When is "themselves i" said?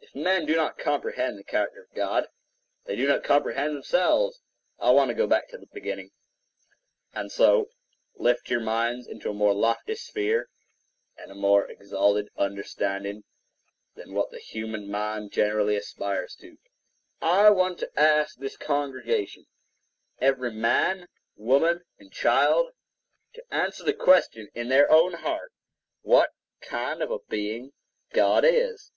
3.74-4.90